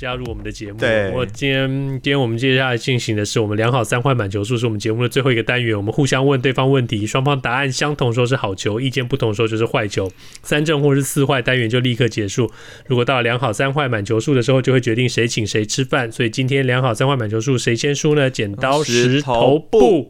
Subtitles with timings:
[0.00, 0.78] 加入我们的节目。
[0.78, 5.76] 对，我今天今天我们接下来进行的是我们良好三坏满球数，是我们节目的最后一个单元。
[5.76, 10.10] 我们互相问对方问题，双方答案相同说是好球，意见不同说就是坏球。
[10.42, 12.50] 三正或是四坏单元就立刻结束。
[12.86, 16.10] 如果到了两好三坏满球数的时候，就会决定谁请谁吃饭。
[16.10, 18.30] 所以今天良好三坏满球数谁先输呢？
[18.30, 20.08] 剪刀石头布。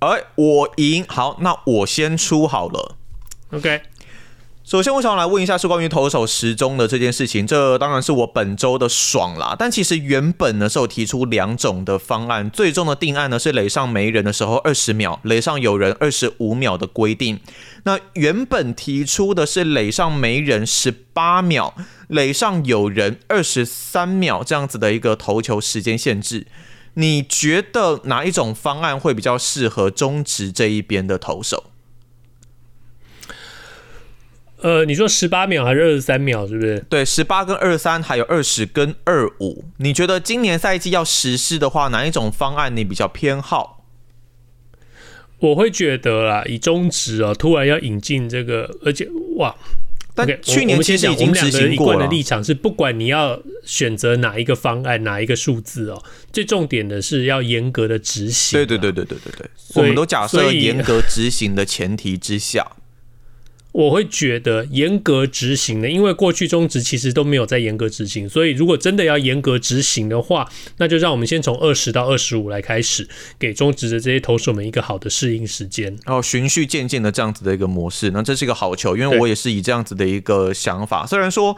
[0.00, 1.04] 哎、欸，我赢。
[1.06, 2.96] 好，那我先出好了。
[3.52, 3.82] OK。
[4.64, 7.44] 首先，我想来问一下，是关于投手时钟的这件事情。
[7.44, 9.56] 这当然是我本周的爽啦。
[9.58, 17.40] 但其实原本呢是有提出两种的方案，最终的定案呢是垒上没人的时候二十秒，垒上有人二十五秒的规定。
[17.82, 21.74] 那原本提出的是垒上没人十八秒，
[22.06, 26.46] 垒上有人二十三秒这样子的一个投球时间限制。
[26.94, 31.64] 你觉得哪一种方案会比较适合中职这一边的投手？
[34.62, 36.78] 呃，你说十八秒还是二十三秒，是不是？
[36.88, 39.64] 对，十八跟二十三，还有二十跟二五。
[39.78, 43.84] 你觉得今年赛季要实施的话，哪一种方案你比较偏好？
[45.40, 49.52] 我会觉得啦，以中职啊，突然要引进这个，而且哇，
[50.14, 51.58] 但去年其实已经执行过了。
[51.58, 56.00] 我们两个一贯的立场是，不管你要选择哪一个方案，哪一个数字哦，
[56.32, 58.56] 最重点的是要严格的执行。
[58.56, 62.64] 对对对对对对对，我们都假设严格执行的前提之下。
[63.72, 81.56] 我会觉得严格执行的，因为过去中职其实都没有在严格执行，所以如果真的要严格执行的话，那就让我们先从二十到二十五来开始，给中职的这些投手们一个好的适应时间，然后循序渐进的这样子的一个模式，那这是一个好球，因为我也是以这样子的一个想法，虽然说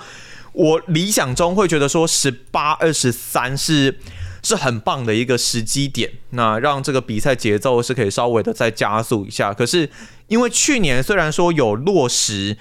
[0.53, 3.99] 我理想中会觉得说十八二十三是。
[4.45, 9.53] 是很棒的一个时机点，那让这个比赛节奏是可以稍微的再加速一下。
[9.53, 9.91] 可是
[10.29, 12.57] 因为去年虽然说有落实。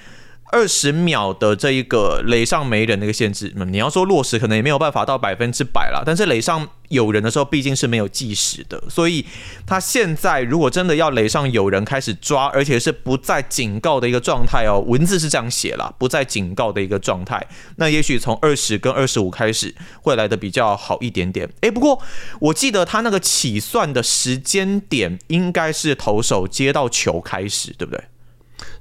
[0.52, 6.04] 二十秒的这一个垒上没人的一个限制，那你要说落实可能也没有办法到百分之百了。
[6.06, 9.26] 但是垒上有人的时候毕竟是没有计时的，所以
[9.68, 17.46] 他现在如果真的要垒上有人开始抓，而且是不再警告的一个状态哦，文字是这样写啦，不再警告的一个状态，
[17.76, 21.50] 那也许从二十跟二十五开始会来的比较好一点点。
[21.62, 22.02] 诶，不过
[22.40, 28.04] 我记得他那个起算的时间点应该是投手接到球开始，对不对？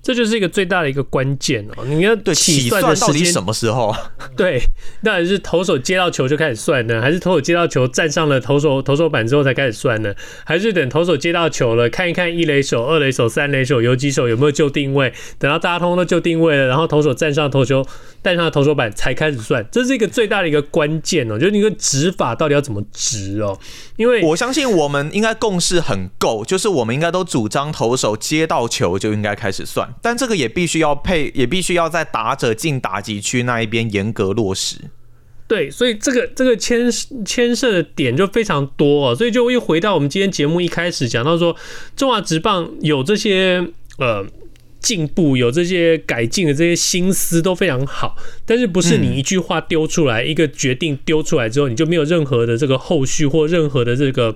[0.03, 1.85] 这就是一个最大的一个关键哦！
[1.85, 3.95] 你要对起算的时间到底什么时候？
[4.37, 4.61] 对，
[5.05, 10.13] 到底是投手接到球就开始算呢，还是投手接到球站上了投手投手板之后才开始算呢？
[10.45, 17.87] 还是等投手接到球了，看一看一垒手、二垒手、三垒手、游击手有没有就定位，等到大家通通都就定位了，然后投手站上投球，
[18.23, 19.67] 站上投手板才开始算。
[19.73, 23.59] 这是一个最大的一个关键哦，就是你个执法到底要怎么执哦？
[23.97, 29.93] 因为我相信我们应该共识很够，就是我们应该都主张投手接到球就应该开始算。
[30.01, 34.77] 但这个也必须要配，也必须要在打者进打击区那一边严格落实。
[35.49, 36.91] 对，所以这个这个牵
[37.25, 41.57] 牵涉的点就非常多哦，所以就又回到我们今天节目一开始讲到说，
[41.97, 43.67] 中华职棒有这些
[43.99, 44.25] 呃。
[44.83, 54.35] 进步有这些改进的这些心思都非常好，但是不是你一句话丢出来，一个决定丢出来之后，你就没有任何的这个后续或任何的这个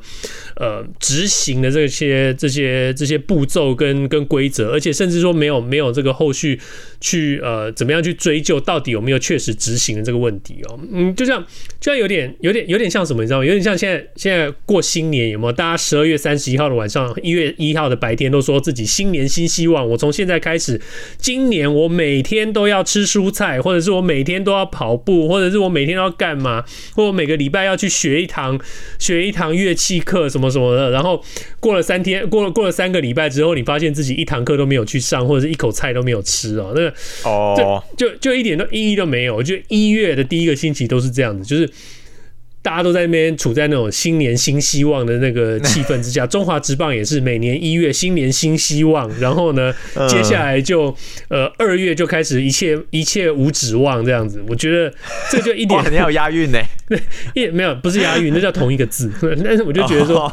[0.54, 6.60] 呃执行的这些这些这些步骤跟跟规则，而且甚至说没有没有这个后续
[7.00, 11.44] 去呃怎么样去追究到底有没有确实执行的这个问题哦，嗯，就像
[11.80, 13.44] 就像有点有点有点像什么，你知道吗？
[13.44, 15.52] 有点像现在现在过新年有没有？
[15.52, 20.35] 大家十二月三十一号的晚上，一月一号的白天都说自己新年新希望，我从现在。
[20.38, 20.80] 开始，
[21.18, 26.64] 今年我每天都要吃蔬菜，或者是我每天都要跑步，或者是我每天都要干嘛，
[26.94, 28.58] 或者我每个礼拜要去学一堂
[28.98, 30.90] 学一堂乐器课什么什么的。
[30.90, 31.22] 然后
[31.60, 36.94] 过了三天，过了过了三个礼拜之后，你发现自己一堂课都没有去上，或者是一口菜都没有吃哦，那个
[37.24, 39.36] 哦，就就一点都意义都没有。
[39.36, 41.68] 我觉得一月的第一个星期都是这样子，就是。
[42.66, 49.72] 大家都在那边处在那种新年新希望的那个气氛之下， 中华职棒也是每年一月新年新希望，然后呢，
[50.08, 50.92] 接下来就
[51.28, 54.42] 呃二月就开始一切一切无指望这样子。
[54.48, 54.92] 我觉得
[55.30, 56.58] 这就一点 很有押韵呢，
[56.90, 57.00] 对，
[57.34, 59.12] 一没有不是押韵，那叫同一个字。
[59.44, 60.28] 但是我就觉得说，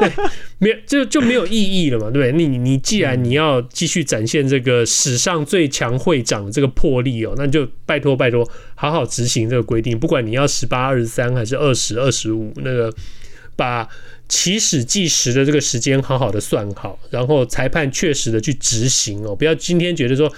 [0.00, 0.10] 对，
[0.58, 2.46] 没有就就没有意义了嘛，对不对？
[2.46, 11.74] 你你既然你要继续展现这个史上最强会长的这个魄力哦，那就拜托拜托，好好执行这个规定，不管你要十八二十三还是二。
[11.78, 12.92] 十二十五，那个
[13.54, 13.88] 把
[14.28, 20.28] 起始计时的这个时间好好的算好，然后裁判确实的去执行哦，不要今天觉得说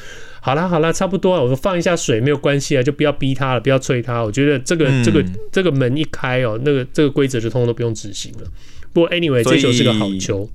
[0.42, 4.22] 好啦好啦，差不多了，我放一下水没有关系啊，就不要逼他了，不要催他。
[4.22, 8.46] 我觉得这个、嗯、这个这个门一开哦，那个这个规则就通通都不用执行了。
[8.92, 10.50] 不过 anyway，这球是个好球，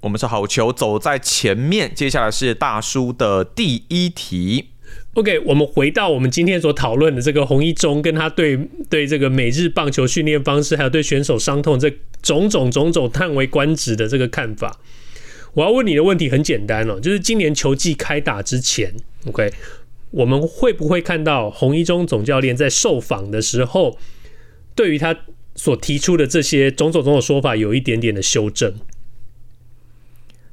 [0.00, 1.92] 我们是好球走在前面。
[1.94, 4.66] 接下来是大叔的第一题。
[5.14, 8.56] OK，我们回到我们今天所讨论的这个洪一中跟他对
[8.88, 11.90] 对这个美日棒球训练方式，还有对选手伤痛这
[12.22, 14.78] 种种种种叹为观止的这个看法。
[15.54, 18.94] 我要问你的问题很简单哦，就是今年球季开打之前
[19.26, 19.50] ，OK，
[20.10, 23.98] 我们会不会看到洪一中总教练在受访的时候，
[24.74, 25.16] 对于他
[25.56, 28.72] 所提出的这些种种种种说法有一点点的修正？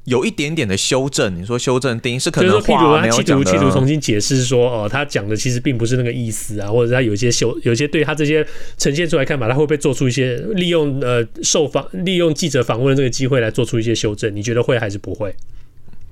[0.04, 3.44] 有一点点的修正，你说修正，定是可能话没有讲的。
[3.44, 8.46] 企图企图重新解释说，哦，他讲的其实并不是那个意思啊，或者他有一些修，有一些对他这些
[8.76, 14.36] 呈现出来看法，他会不会做出一些利用呃受访、利用记者访问的这个机会来做出一些修正？
[14.36, 15.34] 你觉得会还是不会？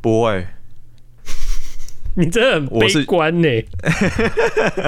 [0.00, 0.47] 不会。
[2.17, 3.67] 你真的很悲观呢、欸。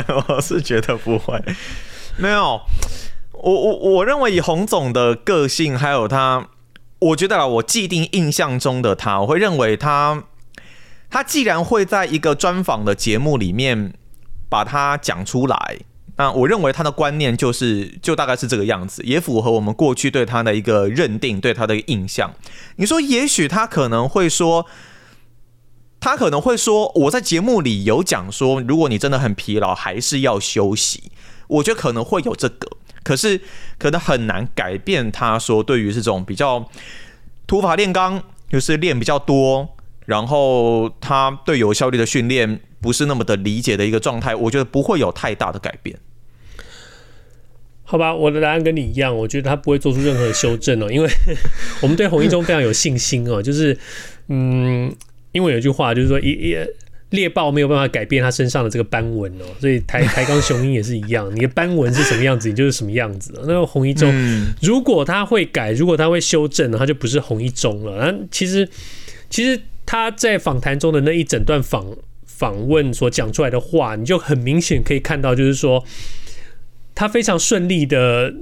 [0.28, 1.38] 我是觉得不会。
[2.16, 2.58] 没有，
[3.44, 6.48] 我我我认为以洪总的个性，还有他。
[7.00, 10.24] 我觉得啊，我既定印象中的他，我会认为他，
[11.10, 13.92] 他既然会在一个专访的节目里面
[14.48, 15.80] 把他讲出来，
[16.16, 22.32] 那我认为他的观念就是，就大概是这个样子，也符合我们过去对他的一个认定，对他的一个印象。
[22.76, 24.64] 你说，也许他可能会说，
[26.00, 31.12] 他可能会说，我在节目里有讲说，如果你真的很疲劳，还是要休息。
[31.48, 32.78] 我觉得可能会有这个。
[33.04, 33.40] 可是，
[33.78, 36.68] 可能很难改变他说对于这种比较
[37.46, 38.20] 土法炼钢，
[38.50, 44.34] 就是练比较多，然后他对有效率的训练不是那么的理解的一个状态。
[44.34, 45.98] 我觉得不会有太大的改变。
[47.84, 51.10] 好吧，我的答案跟你一样，我觉得他不会做出任何修正哦，因为
[51.82, 53.42] 我们对洪一中非常有信心哦。
[53.42, 53.78] 就是，
[54.28, 54.90] 嗯，
[55.32, 56.56] 因为有句话就是说，一一。
[57.14, 63.32] 猎豹没有办法改变它身上的这个斑纹哦，所以台 台钢雄鹰也是一样，你的斑纹是什么样子，你就是什么样子。
[63.42, 64.12] 那个红一中，
[64.60, 68.12] 如果他会改，如果他会修正，他就不是红一中了。
[68.12, 68.68] 那其实，
[69.30, 71.86] 其实他在访谈中的那一整段访
[72.26, 75.84] 访问所讲出来的话，你就很明显可以看到，就是说
[76.94, 78.34] 他非常顺利的。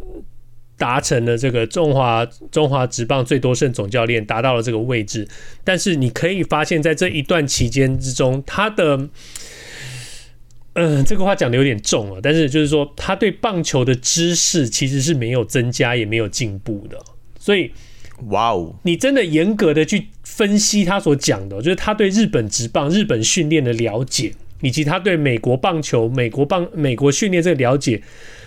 [0.78, 5.28] 达成了这个中华中华职棒最多胜总教练，达到了这个位置。
[5.62, 8.96] 但是你可以发现，在这一段期间之中，他的，
[10.72, 12.20] 嗯、呃，这个话讲的有点重了。
[12.20, 16.98] 但是就是说，他对棒球的知识其实是没有增加，也没有进步的。
[17.38, 17.70] 所以，
[18.30, 24.32] 哇哦，你真的严格的去分析他所讲的，就是他对日本职棒、日本训练的了解，
[24.62, 28.02] 以及他对美国棒球、美国棒、美国训练这个了解。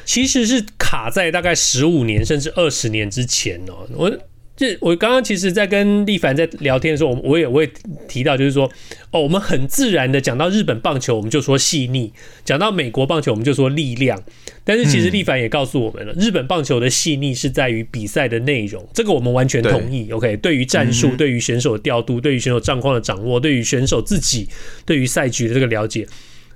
[0.06, 3.88] 其实是卡在大概十五年甚至二十年之前哦。
[3.96, 4.18] 我
[4.58, 7.70] 这我刚刚其实，在跟力帆在聊天的时候，我我也我也
[8.08, 8.72] 提到，就是说，
[9.12, 12.14] 哦，我们很自然的讲到日本棒球，我们就说细腻；
[12.46, 14.24] 讲到美国棒球，我们就说力量。
[14.64, 20.10] 但是其实力帆也告诉我们了，日本棒球的细腻是在于比赛的内容，这个我们完全同意。
[20.14, 24.48] OK，对于战术、对于选手的调度、对于选手状况的掌握、对于选手自己、
[24.86, 26.08] 对于赛局的这个了解。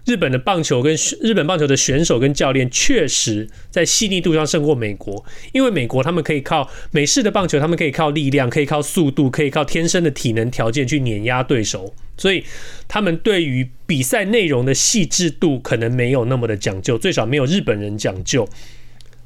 [0.09, 12.43] 日本的棒球跟日本棒球的选手跟教练确实在细腻度上胜过美国，因为美国他们可以靠美式的棒球，他们可以靠力量，可以靠速度，可以靠天生的体能条件去碾压对手，所以
[12.87, 18.49] 他们对于比赛内容的细致度可能没有那么的讲究，最少没有日本人讲究。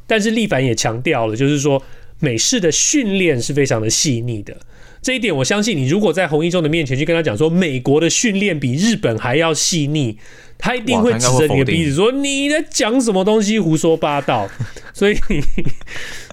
[0.05, 1.81] 但是力帆也强调了，就是说
[2.19, 4.53] 美式的训练是非常的细腻的。
[5.03, 10.17] 这一点我相信，你如果在洪一中的面前去跟他讲说，美国的训练比日本还要细腻，
[10.57, 14.49] 他一定会指着你的鼻子说，你在讲什么东西，胡说八道。
[14.93, 15.17] 所以，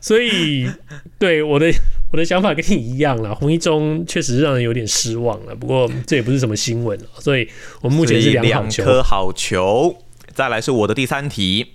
[0.01, 0.71] 所以
[1.19, 1.73] 对我的
[2.13, 3.35] 我的想法跟你一样了。
[3.35, 7.07] 洪一中确实让人有点失望了，不过这也不是什么新闻了。
[7.19, 7.49] 所以
[7.81, 9.97] 我们目前是两颗好球。
[10.33, 11.73] 再来是我的第三题，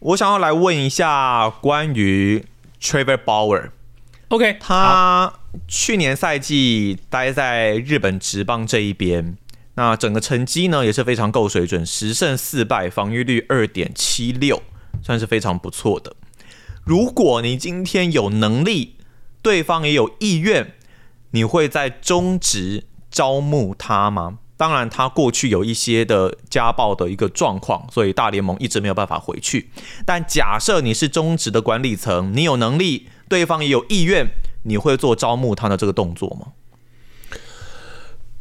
[0.00, 2.44] 我想要来问一下关于
[2.80, 3.70] Trevor Bauer。
[4.28, 5.32] OK，他
[5.66, 9.36] 去年赛季待在日本职棒这一边，
[9.74, 14.62] 那整个成绩呢也是非常够水准，十胜四败，防御率二点七六，
[15.02, 16.14] 算是非常不错的。
[16.84, 18.96] 如果你今天有能力，
[19.42, 20.74] 对方也有意愿，
[21.32, 24.38] 你会在中职招募他吗？
[24.56, 29.70] 当然，他过去有一些的家暴的一个状况，所以大联盟一直没有办法回去。
[30.04, 33.08] 但假设你是中职的管理层，你有能力。
[33.30, 34.26] 对方也有意愿，
[34.62, 36.52] 你会做招募他的这个动作吗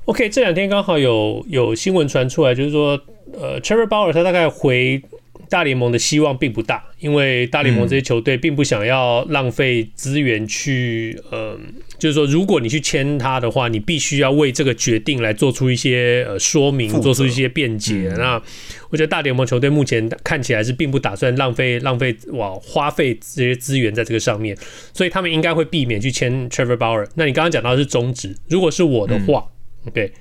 [0.05, 2.99] ？OK，这两天刚好有有新闻传出来，就是说，
[3.33, 5.01] 呃，Trevor Bauer 他大概回
[5.47, 11.57] 大联盟的希望并不大，因为大联盟这些球队并不想要浪费资源去，呃，
[11.97, 18.13] 就是说，如果你去签他的话，你必须要为这个决定来做出一些呃说明，做出一些辩解。
[18.17, 18.41] 那
[18.89, 24.55] 我觉得大联盟球队目前看起来是并不打算浪费浪费哇花费这些资源在这个上面，
[24.93, 27.07] 所以他们应该会避免去签 Trevor Bauer。
[27.15, 29.47] 那你刚刚讲到的是中职，如果是我的话，
[29.85, 30.11] 嗯，OK，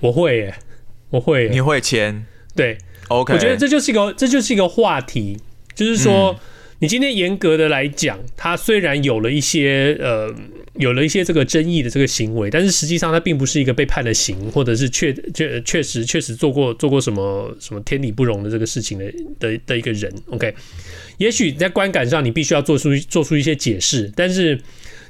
[0.00, 0.54] 我会耶，
[1.10, 2.26] 我会，你会签？
[2.54, 2.76] 对。
[3.08, 5.38] OK，我觉得这就是一个，这就是一个话题，
[5.74, 6.36] 就是说，嗯、
[6.80, 10.34] 你今天严格的来讲，他虽然有了一些呃，
[10.74, 19.04] 有了一些这个争议的这个行为，但是实际上他并不是一个被判了刑，或者是确确确实确实做过做过什么什么天理不容的这个事情的
[19.38, 20.12] 的的一个人。
[20.30, 20.54] OK，
[21.18, 24.60] 也许在观感上你必须要做出做出一些解释，但是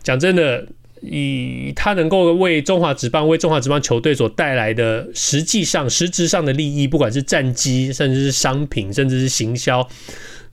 [0.03, 0.67] 讲真的。
[1.09, 9.89] 以他能够为中华职棒、为中华职棒球队所带来的实际上、实质上的利益，不管是战机，甚至是商品，甚至是行销，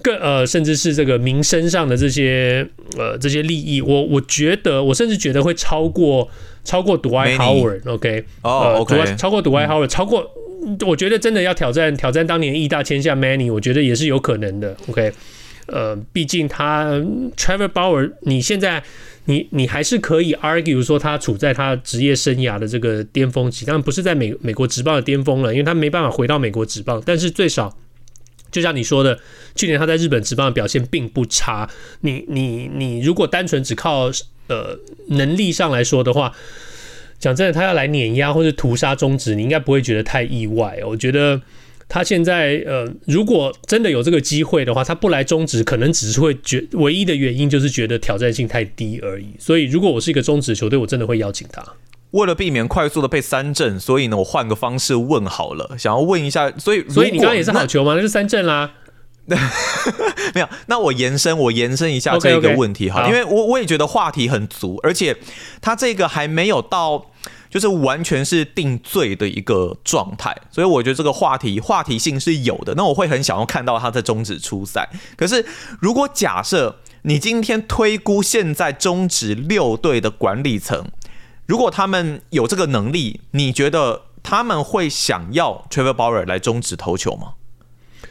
[0.01, 2.67] 更呃，甚至是这个民生上的这些
[2.97, 6.29] 呃这些利益，我我觉得，我甚至觉得会超过
[6.63, 10.29] 超过 Dwight Howard，OK，哦，OK，超过 Dwight Howard，超过，
[10.85, 15.11] 我觉得真的要挑战挑战当年义大签下 Manny，我觉得也是有可能的，OK，
[15.67, 16.91] 呃，毕竟他
[17.37, 18.83] Trevor Bauer，你现在。
[19.25, 27.01] 你你还是可以 argue 说他处在他职业生涯的这个巅峰期，当然不是在美美国职棒的巅峰了，因为他没办法回到美国职棒。
[27.05, 27.73] 但是最少，
[28.51, 29.17] 就像你说的，
[29.55, 31.69] 去年他在日本职棒的表现并不差。
[32.01, 34.11] 你你你如果单纯只靠
[34.47, 34.77] 呃
[35.07, 36.33] 能力上来说的话，
[37.17, 40.79] 讲真的，他要来碾压或者屠杀中职，你应该不会觉得太意外。
[40.85, 41.41] 我觉得。
[41.89, 49.27] 他现在呃，如果真的有这个机会的话，他不来中职，可能只是会觉唯一的原因就是觉得挑战性太低而已。
[49.37, 51.63] 所以，如果我是一个中职球队，我真的会邀请他。
[52.11, 57.93] 为了避免快速的被三振，所以呢，我换个方式问好了，想要问一下，所以所以你刚刚也是好球吗？
[57.95, 58.71] 那是三振啦。
[60.33, 65.15] 没有，那我延伸，我延伸一下这个问题哈，okay, okay, 因为我我也觉得话题很足，而且
[65.61, 67.11] 他这个还没有到。
[67.53, 72.73] 就是完全是定罪的一个状态，所以我觉得这个话题话题性是有的。
[72.73, 74.89] 那我会很想要看到他在终止出赛。
[75.15, 75.45] 可是
[75.79, 80.83] 如果假设你今天推估现在终止六队的管理层，
[81.45, 87.33] 如果他们有这个能力，你觉得他们会想要 Trevor Bauer 来终止投球吗？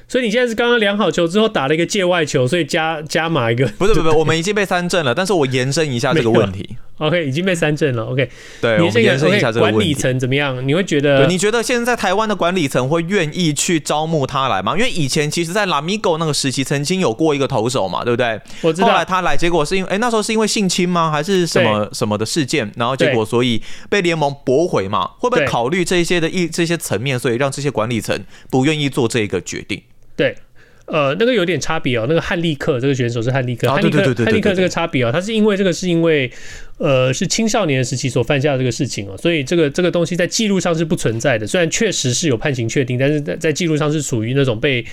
[0.06, 3.66] 所以你现在是刚刚量好球之后打了一个界外球，所以加加码一个？
[3.78, 5.12] 不是不是，我们已经被三振了。
[5.12, 6.76] 但是我延伸一下这个问题。
[7.02, 8.04] OK，已经被三振了。
[8.04, 8.28] OK，
[8.60, 9.78] 对，我们延伸一下这个问题。
[9.78, 10.66] 管理层怎么样？
[10.66, 11.26] 你会觉得？
[11.26, 14.76] 你觉得现在在台湾的管理层会愿意去招募他来吗？
[14.76, 18.40] 因为以前其实，在 Lamigo 那个时期，曾经有过一个投手嘛，对不对？
[18.60, 18.88] 我知道。
[18.88, 21.10] 后来他来，结果是因为，哎、欸，那时候是因为性侵吗？
[21.10, 22.70] 还是什么什么的事件？
[22.76, 25.10] 然后结果所以被联盟驳回嘛？
[25.18, 28.18] 会不会考虑这些的一这些层面，所以让这些管理层
[28.48, 29.82] 不愿意做这个决定？
[30.14, 30.36] 对。
[30.84, 32.06] 呃，那个有点差别哦。
[32.08, 36.30] 那个汉利克这个选手是汉利克，汉利克，汉利克这个差别哦，他是因为这个是因为，
[36.78, 41.46] 呃，是青少年时期所犯下的这个事情哦，所以这个这个东西在记录上是不存在的。
[41.46, 44.84] 虽然确实是有判刑确定，但是在在记录上是属于那种被。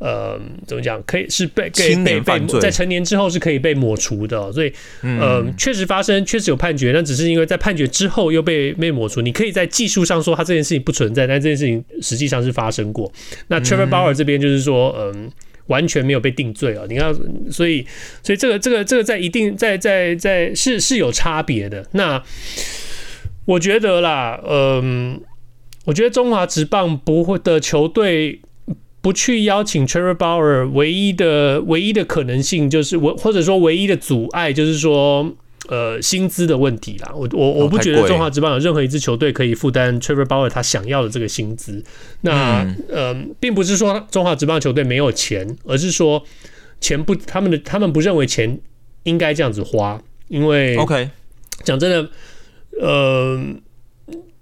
[0.00, 1.02] 呃，怎么讲？
[1.02, 9.20] 可以是被被被在成年之后是可以被抹除的，哦，所以，呃，确实发生，确实有判决，但只是因为在判决之后又被被抹除。
[9.20, 13.12] 你可以在技术上说他这件事情不存在，但这件事情实际上是发生过。
[13.48, 15.32] 那 Trevor Bauer 这边就是说，嗯、呃，
[15.68, 16.84] 完全没有被定罪哦。
[16.88, 17.14] 你看，
[17.50, 17.86] 所以，
[18.22, 21.86] 所以这个这个这个在一定在在在是是有差别的。
[21.92, 22.22] 那
[23.46, 25.20] 我觉得啦，嗯、
[25.86, 28.40] 我觉得中华职棒不会的球队。
[29.00, 35.36] 不去邀请 Trevor Bauer，唯一的唯一的可能性就是我，或者说唯一的阻碍就是说，
[35.68, 37.12] 呃，薪资的问题啦。
[37.14, 41.82] 我我我不觉得中华职棒有任何一支球队可以负担 Trevor Bauer 他想要的这个薪资。
[42.22, 46.24] 那呃，并不是说中华职棒球队没有钱，而是说
[46.80, 48.58] 钱不，他们的他们不认为钱
[49.04, 51.10] 应该这样子花，因为 OK，
[51.62, 52.10] 讲真的，
[52.80, 53.40] 呃。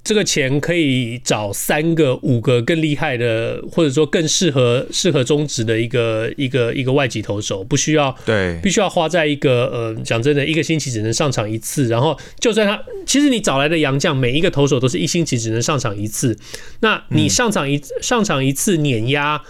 [0.06, 11.88] 这个钱可以找三个、五个更厉害的，或者说更适合适合中职的一个一个一个外籍投手，不需要对，必须要花在一个呃，讲真的，一个星期只能上场一次。
[11.88, 16.38] 然后，就算他其实你找来的洋将，每一个投手都是一星期只能上场一次。
[16.78, 19.42] 那你上场一上场一次碾压，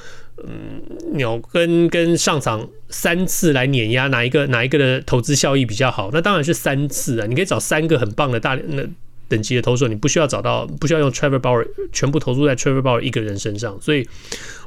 [0.42, 0.80] 嗯，
[1.18, 6.08] 有跟跟上场三次来碾压，哪一个哪一个的投资效益比较好？
[6.14, 7.26] 那当然是三次啊！
[7.26, 8.82] 你可以找三个很棒的大那。
[9.28, 13.76] 等级的投手，你不需要找到，不需要用 Trevor Bauer 全部投注在 Trevor Bauer 一个人身上。
[13.80, 14.06] 所以，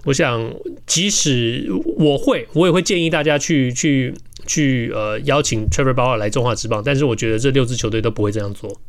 [0.05, 0.53] 我想，
[0.85, 4.13] 即使我会，我也会建议大家去去
[4.45, 6.81] 去呃邀请 Trevor Bauer 来中华职棒。
[6.83, 8.79] 但是，我觉得这六支球队都不会这样做。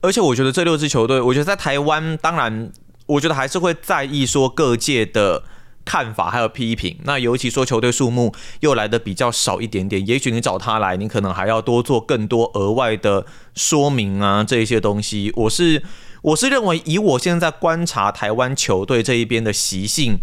[0.00, 2.72] 而且，我觉得这六支球队，我觉得在台湾，当然，
[3.06, 5.42] 我觉得还是会在意说各界的
[5.84, 6.96] 看法还有批评。
[7.04, 15.32] 那尤其说球队数目又来的比较少一点点，也许你找他来，你可能还要多做更多额外的说明啊，这一些东西。
[15.34, 15.82] 我是
[16.22, 20.18] 我是认为，以我现在观察台湾球队这一边的习性。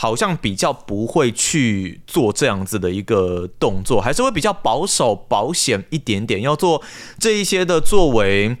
[0.00, 6.40] 好像比较不会去做这样子的一个动作，还是会比较保守保险一点点。
[6.40, 6.80] 要做
[7.18, 8.56] 这一些的作为，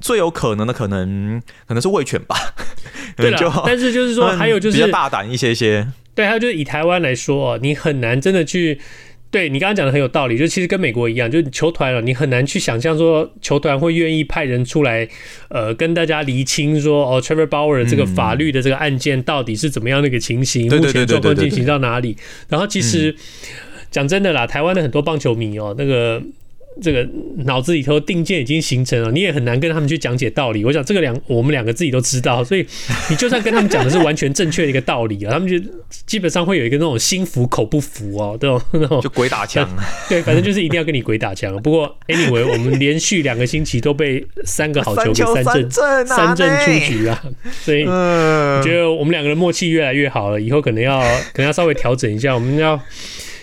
[0.00, 2.54] 最有可能的可能可能是味犬吧。
[3.18, 5.86] 对了，但是就是说，还有就是比较大胆一些些。
[6.14, 8.80] 对，还有就是以台湾来说，你很难真的去。
[9.30, 15.08] 对你刚刚讲的很有道理，就其实跟美国一样，就球团了，你很难去想象说球团会愿意派人出来，
[15.48, 22.16] 呃，跟大家厘清说，哦，Trevor Bauer 这个法律的这个案件到底是怎么样的一个情形，目前状况进行到哪里？
[22.48, 23.14] 然后其实
[23.90, 26.22] 讲真的啦，台湾的很多棒球迷哦，那个。
[26.80, 27.06] 这个
[27.44, 30.64] 脑子里头定见已经形成了，你也很难跟他们去讲解道理。
[30.64, 32.66] 我想这个两我们两个自己都知道，所以
[33.10, 35.58] 你就算跟他们讲的是完全正确的一个道理啊，他们就
[36.06, 39.68] 基本上会有一个那种心服口不服哦，这种那种就鬼打墙。
[40.08, 41.56] 对，反正就是一定要跟你鬼打墙。
[41.62, 47.24] 不过 anyway，我们连续两个星期都被三个好球给三振三振出局啊，
[47.64, 51.00] 所以我觉得我们两个人默契越来越好了，以后可能要
[51.32, 52.80] 可能要稍微调整一下，我们要。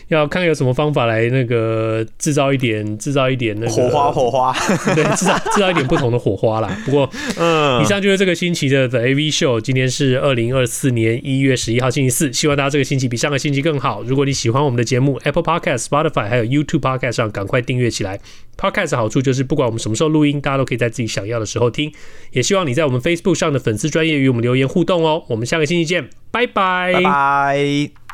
[0.10, 4.54] 要看有什么方法来那个制造一点，制造一点那个火花，火花，
[4.94, 6.78] 对，制造制造一点不同的火花啦。
[6.86, 9.60] 不过，嗯，以上就是这个星期的 The AV Show。
[9.60, 14.04] 今天是二零二四年一月十一号星期四，希望大家这个星期比上个星期更好。
[14.04, 18.20] 如果你喜欢我们的节目，Apple Podcast、Spotify 还有 YouTube Podcast 上赶快订阅起来。
[18.58, 21.92] Podcast 的好处就是不管我们什么时候录音，大家都可以在自己想要的时候听。
[22.32, 25.24] 也希望你在我们 Facebook 上的粉丝专业与我们留言互动哦。
[25.28, 28.05] 我们下个星期见，拜拜，拜拜。